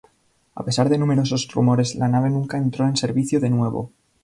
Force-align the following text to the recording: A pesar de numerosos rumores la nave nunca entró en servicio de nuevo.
A 0.55 0.63
pesar 0.65 0.89
de 0.89 0.97
numerosos 0.97 1.47
rumores 1.53 1.93
la 1.93 2.07
nave 2.07 2.31
nunca 2.31 2.57
entró 2.57 2.87
en 2.87 2.97
servicio 2.97 3.39
de 3.39 3.51
nuevo. 3.51 3.91